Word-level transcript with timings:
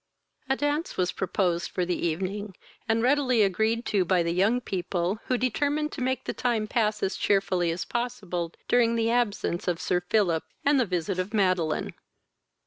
A 0.49 0.55
dance 0.55 0.97
was 0.97 1.11
proposed 1.11 1.69
for 1.69 1.85
the 1.85 1.95
evening, 2.07 2.55
and 2.89 3.03
readily 3.03 3.43
agreed 3.43 3.85
to 3.93 4.03
by 4.03 4.23
the 4.23 4.33
young 4.33 4.59
people, 4.59 5.19
who 5.25 5.37
determined 5.37 5.91
to 5.91 6.01
make 6.01 6.23
the 6.23 6.33
time 6.33 6.65
pass 6.65 7.03
as 7.03 7.15
cheerfully 7.15 7.69
as 7.69 7.85
possible 7.85 8.51
during 8.67 8.95
the 8.95 9.11
absence 9.11 9.67
of 9.67 9.79
Sir 9.79 10.01
Philip 10.09 10.43
and 10.65 10.79
the 10.79 10.87
visit 10.89 11.19
of 11.19 11.35
Madeline. 11.35 11.93